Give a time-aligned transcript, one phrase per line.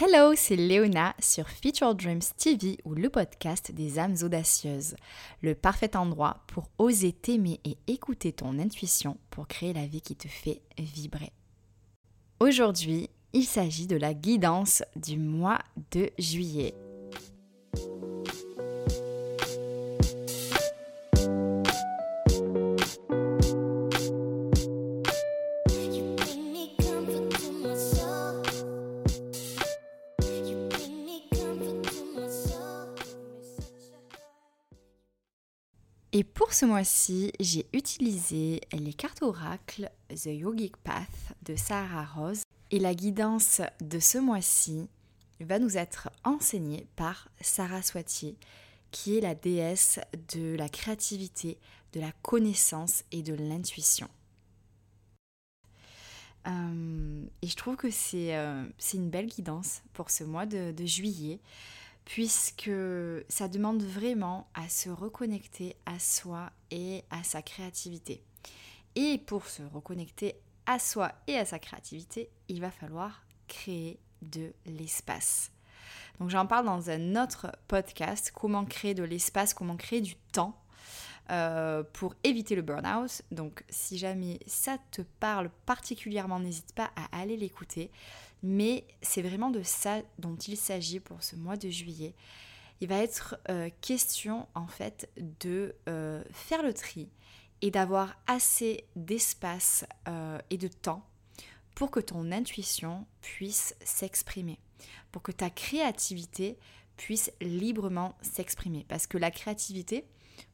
[0.00, 4.96] Hello, c'est Léona sur Future Dreams TV ou le podcast des âmes audacieuses.
[5.42, 10.16] Le parfait endroit pour oser t'aimer et écouter ton intuition pour créer la vie qui
[10.16, 11.30] te fait vibrer.
[12.40, 15.58] Aujourd'hui, il s'agit de la guidance du mois
[15.90, 16.74] de juillet.
[36.14, 41.08] Et pour ce mois-ci, j'ai utilisé les cartes oracles The Yogic Path
[41.42, 42.42] de Sarah Rose.
[42.70, 44.90] Et la guidance de ce mois-ci
[45.40, 48.36] va nous être enseignée par Sarah Swati,
[48.90, 50.00] qui est la déesse
[50.34, 51.56] de la créativité,
[51.94, 54.08] de la connaissance et de l'intuition.
[56.46, 61.40] Euh, et je trouve que c'est euh, une belle guidance pour ce mois de juillet
[62.04, 62.70] puisque
[63.28, 68.22] ça demande vraiment à se reconnecter à soi et à sa créativité.
[68.94, 70.34] Et pour se reconnecter
[70.66, 75.50] à soi et à sa créativité, il va falloir créer de l'espace.
[76.20, 80.61] Donc j'en parle dans un autre podcast, comment créer de l'espace, comment créer du temps
[81.30, 83.22] euh, pour éviter le burn-out.
[83.30, 87.90] Donc si jamais ça te parle particulièrement, n'hésite pas à aller l'écouter.
[88.42, 92.14] Mais c'est vraiment de ça dont il s'agit pour ce mois de juillet.
[92.80, 97.08] Il va être euh, question en fait de euh, faire le tri
[97.60, 99.84] et d'avoir assez d'espace
[100.50, 101.06] et de temps
[101.76, 104.58] pour que ton intuition puisse s'exprimer,
[105.12, 106.58] pour que ta créativité
[107.02, 108.86] puisse librement s'exprimer.
[108.88, 110.04] Parce que la créativité,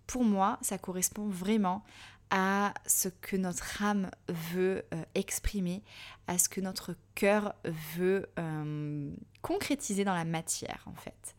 [0.06, 1.84] pour moi, ça correspond vraiment
[2.30, 5.82] à ce que notre âme veut euh, exprimer,
[6.26, 7.54] à ce que notre cœur
[7.96, 9.10] veut euh,
[9.42, 11.36] concrétiser dans la matière en fait.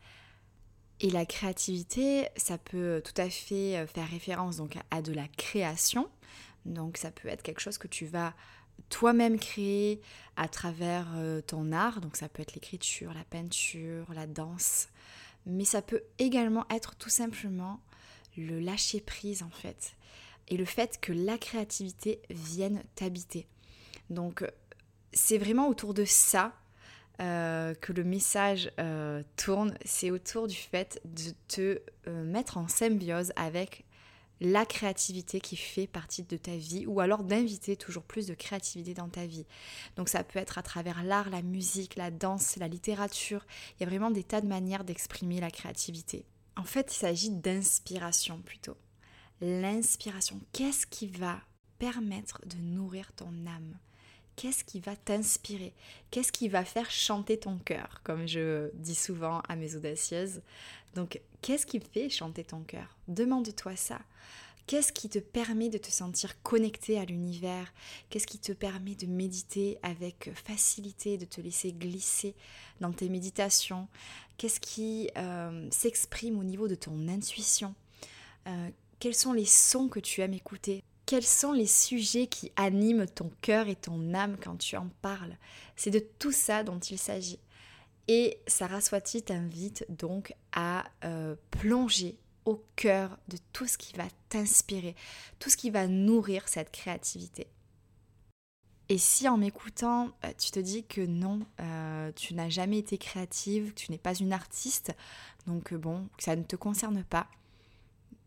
[1.00, 5.26] Et la créativité, ça peut tout à fait euh, faire référence donc à de la
[5.26, 6.08] création.
[6.66, 8.34] Donc ça peut être quelque chose que tu vas
[8.88, 10.00] toi-même créer
[10.36, 11.06] à travers
[11.46, 12.00] ton art.
[12.00, 14.88] Donc ça peut être l'écriture, la peinture, la danse.
[15.46, 17.80] Mais ça peut également être tout simplement
[18.36, 19.94] le lâcher prise en fait.
[20.48, 23.46] Et le fait que la créativité vienne t'habiter.
[24.08, 24.44] Donc
[25.12, 26.52] c'est vraiment autour de ça
[27.20, 29.76] euh, que le message euh, tourne.
[29.84, 33.84] C'est autour du fait de te euh, mettre en symbiose avec
[34.40, 38.94] la créativité qui fait partie de ta vie ou alors d'inviter toujours plus de créativité
[38.94, 39.46] dans ta vie.
[39.96, 43.46] Donc ça peut être à travers l'art, la musique, la danse, la littérature.
[43.76, 46.24] Il y a vraiment des tas de manières d'exprimer la créativité.
[46.56, 48.76] En fait, il s'agit d'inspiration plutôt.
[49.40, 51.40] L'inspiration, qu'est-ce qui va
[51.78, 53.78] permettre de nourrir ton âme?
[54.40, 55.74] Qu'est-ce qui va t'inspirer?
[56.10, 60.40] Qu'est-ce qui va faire chanter ton cœur, comme je dis souvent à mes audacieuses?
[60.94, 62.96] Donc, qu'est-ce qui fait chanter ton cœur?
[63.06, 64.00] Demande-toi ça.
[64.66, 67.70] Qu'est-ce qui te permet de te sentir connecté à l'univers?
[68.08, 72.34] Qu'est-ce qui te permet de méditer avec facilité, de te laisser glisser
[72.80, 73.88] dans tes méditations?
[74.38, 77.74] Qu'est-ce qui euh, s'exprime au niveau de ton intuition?
[78.46, 80.82] Euh, Quels sont les sons que tu aimes écouter?
[81.10, 85.36] Quels sont les sujets qui animent ton cœur et ton âme quand tu en parles?
[85.74, 87.40] C'est de tout ça dont il s'agit.
[88.06, 94.04] Et Sarah Swati t'invite donc à euh, plonger au cœur de tout ce qui va
[94.28, 94.94] t'inspirer,
[95.40, 97.48] tout ce qui va nourrir cette créativité.
[98.88, 102.98] Et si en m'écoutant, euh, tu te dis que non, euh, tu n'as jamais été
[102.98, 104.92] créative, tu n'es pas une artiste,
[105.48, 107.26] donc bon, ça ne te concerne pas,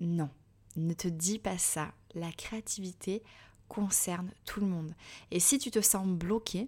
[0.01, 0.29] non,
[0.75, 1.93] ne te dis pas ça.
[2.15, 3.23] La créativité
[3.67, 4.93] concerne tout le monde.
[5.31, 6.67] Et si tu te sens bloqué,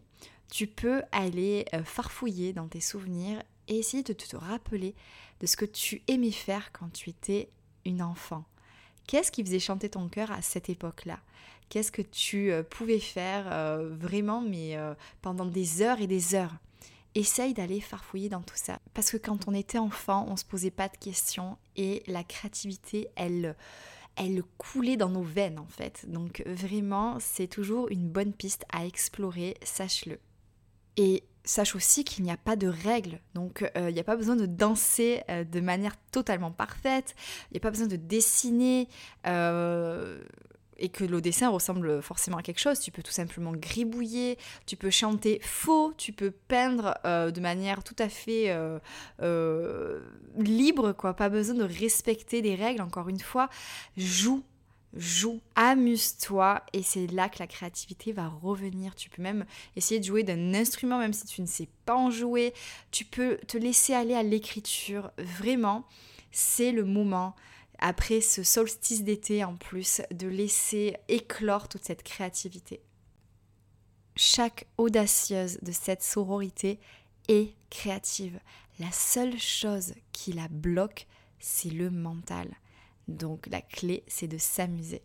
[0.51, 4.95] tu peux aller farfouiller dans tes souvenirs et essayer de te rappeler
[5.39, 7.49] de ce que tu aimais faire quand tu étais
[7.85, 8.45] une enfant.
[9.07, 11.19] Qu'est-ce qui faisait chanter ton cœur à cette époque-là?
[11.69, 16.35] Qu'est-ce que tu euh, pouvais faire euh, vraiment, mais euh, pendant des heures et des
[16.35, 16.55] heures?
[17.13, 18.79] Essaye d'aller farfouiller dans tout ça.
[18.93, 22.23] Parce que quand on était enfant, on ne se posait pas de questions et la
[22.23, 23.55] créativité, elle,
[24.15, 26.05] elle coulait dans nos veines en fait.
[26.09, 30.19] Donc vraiment, c'est toujours une bonne piste à explorer, sache-le.
[30.97, 33.19] Et sache aussi qu'il n'y a pas de règles.
[33.33, 37.15] Donc, euh, il n'y a pas besoin de danser euh, de manière totalement parfaite.
[37.49, 38.89] Il n'y a pas besoin de dessiner
[39.27, 40.21] euh,
[40.77, 42.79] et que le dessin ressemble forcément à quelque chose.
[42.79, 47.95] Tu peux tout simplement gribouiller, tu peux chanter faux, tu peux peindre de manière tout
[47.99, 48.55] à fait
[50.37, 51.13] libre, quoi.
[51.13, 52.81] Pas besoin de respecter des règles.
[52.81, 53.49] Encore une fois,
[53.97, 54.43] joue
[54.97, 58.95] joue, amuse-toi et c'est là que la créativité va revenir.
[58.95, 59.45] Tu peux même
[59.75, 62.53] essayer de jouer d'un instrument même si tu ne sais pas en jouer.
[62.91, 65.11] Tu peux te laisser aller à l'écriture.
[65.17, 65.85] Vraiment,
[66.31, 67.35] c'est le moment
[67.79, 72.81] après ce solstice d'été en plus de laisser éclore toute cette créativité.
[74.15, 76.79] Chaque audacieuse de cette sororité
[77.27, 78.39] est créative.
[78.79, 81.07] La seule chose qui la bloque,
[81.39, 82.49] c'est le mental.
[83.07, 85.03] Donc la clé, c'est de s'amuser.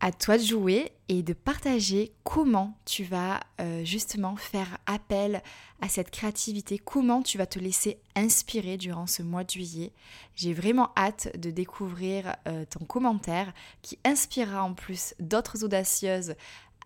[0.00, 5.42] À toi de jouer et de partager comment tu vas euh, justement faire appel
[5.80, 9.92] à cette créativité, comment tu vas te laisser inspirer durant ce mois de juillet.
[10.36, 13.52] J'ai vraiment hâte de découvrir euh, ton commentaire
[13.82, 16.36] qui inspirera en plus d'autres audacieuses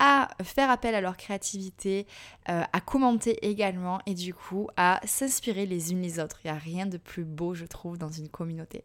[0.00, 2.06] à faire appel à leur créativité,
[2.48, 6.40] euh, à commenter également et du coup à s'inspirer les unes les autres.
[6.44, 8.84] Il n'y a rien de plus beau, je trouve, dans une communauté.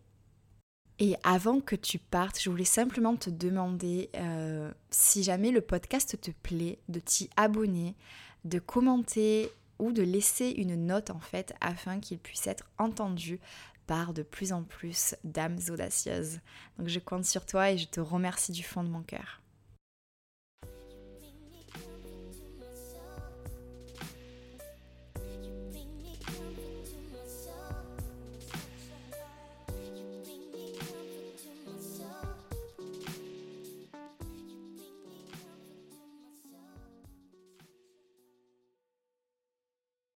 [0.99, 6.19] Et avant que tu partes, je voulais simplement te demander euh, si jamais le podcast
[6.19, 7.95] te plaît, de t'y abonner,
[8.45, 13.39] de commenter ou de laisser une note en fait afin qu'il puisse être entendu
[13.85, 16.39] par de plus en plus d'âmes audacieuses.
[16.79, 19.41] Donc je compte sur toi et je te remercie du fond de mon cœur.